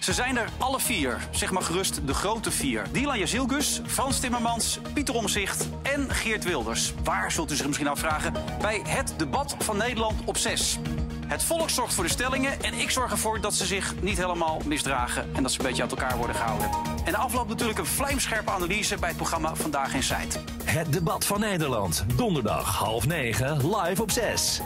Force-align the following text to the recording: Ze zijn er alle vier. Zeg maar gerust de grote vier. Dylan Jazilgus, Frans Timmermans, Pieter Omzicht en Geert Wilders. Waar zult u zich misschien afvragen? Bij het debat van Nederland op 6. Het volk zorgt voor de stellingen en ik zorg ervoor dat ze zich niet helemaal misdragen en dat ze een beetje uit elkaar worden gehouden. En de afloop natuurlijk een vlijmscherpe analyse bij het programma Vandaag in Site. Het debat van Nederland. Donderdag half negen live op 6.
Ze 0.00 0.12
zijn 0.12 0.36
er 0.36 0.48
alle 0.58 0.80
vier. 0.80 1.28
Zeg 1.30 1.50
maar 1.50 1.62
gerust 1.62 2.06
de 2.06 2.14
grote 2.14 2.50
vier. 2.50 2.86
Dylan 2.92 3.18
Jazilgus, 3.18 3.80
Frans 3.86 4.20
Timmermans, 4.20 4.78
Pieter 4.92 5.14
Omzicht 5.14 5.68
en 5.82 6.10
Geert 6.10 6.44
Wilders. 6.44 6.92
Waar 7.04 7.32
zult 7.32 7.52
u 7.52 7.56
zich 7.56 7.66
misschien 7.66 7.88
afvragen? 7.88 8.32
Bij 8.60 8.82
het 8.88 9.14
debat 9.16 9.56
van 9.58 9.76
Nederland 9.76 10.20
op 10.24 10.36
6. 10.36 10.78
Het 11.26 11.42
volk 11.42 11.70
zorgt 11.70 11.94
voor 11.94 12.04
de 12.04 12.10
stellingen 12.10 12.62
en 12.62 12.74
ik 12.74 12.90
zorg 12.90 13.10
ervoor 13.10 13.40
dat 13.40 13.54
ze 13.54 13.66
zich 13.66 13.94
niet 14.02 14.16
helemaal 14.16 14.60
misdragen 14.64 15.30
en 15.34 15.42
dat 15.42 15.52
ze 15.52 15.60
een 15.60 15.66
beetje 15.66 15.82
uit 15.82 15.90
elkaar 15.90 16.16
worden 16.16 16.36
gehouden. 16.36 16.70
En 17.04 17.12
de 17.12 17.18
afloop 17.18 17.48
natuurlijk 17.48 17.78
een 17.78 17.86
vlijmscherpe 17.86 18.50
analyse 18.50 18.96
bij 18.96 19.08
het 19.08 19.16
programma 19.16 19.54
Vandaag 19.54 19.94
in 19.94 20.02
Site. 20.02 20.38
Het 20.64 20.92
debat 20.92 21.26
van 21.26 21.40
Nederland. 21.40 22.04
Donderdag 22.16 22.76
half 22.76 23.06
negen 23.06 23.76
live 23.76 24.02
op 24.02 24.10
6. 24.10 24.60